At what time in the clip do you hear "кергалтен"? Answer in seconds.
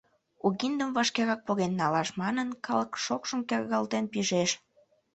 3.49-4.05